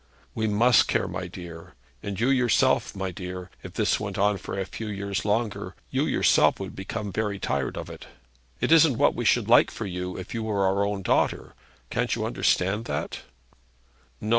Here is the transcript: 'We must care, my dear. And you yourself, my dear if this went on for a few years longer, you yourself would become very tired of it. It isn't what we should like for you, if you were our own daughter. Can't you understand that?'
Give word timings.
'We 0.33 0.47
must 0.47 0.87
care, 0.87 1.07
my 1.07 1.27
dear. 1.27 1.75
And 2.01 2.19
you 2.19 2.31
yourself, 2.31 2.95
my 2.95 3.11
dear 3.11 3.51
if 3.61 3.73
this 3.73 3.99
went 3.99 4.17
on 4.17 4.37
for 4.37 4.57
a 4.59 4.65
few 4.65 4.87
years 4.87 5.25
longer, 5.25 5.75
you 5.91 6.05
yourself 6.05 6.59
would 6.59 6.75
become 6.75 7.11
very 7.11 7.37
tired 7.37 7.77
of 7.77 7.87
it. 7.87 8.07
It 8.59 8.71
isn't 8.71 8.97
what 8.97 9.13
we 9.13 9.25
should 9.25 9.47
like 9.47 9.69
for 9.69 9.85
you, 9.85 10.17
if 10.17 10.33
you 10.33 10.41
were 10.41 10.65
our 10.65 10.83
own 10.83 11.03
daughter. 11.03 11.53
Can't 11.91 12.15
you 12.15 12.25
understand 12.25 12.85
that?' 12.85 13.19